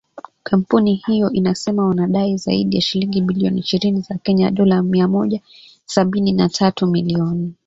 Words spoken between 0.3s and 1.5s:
kampuni hiyo